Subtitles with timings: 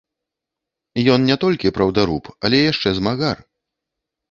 [1.15, 3.37] Ён не толькі праўдаруб, але яшчэ змагар.